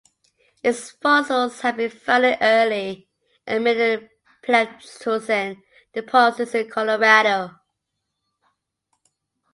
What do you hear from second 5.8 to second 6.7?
deposits in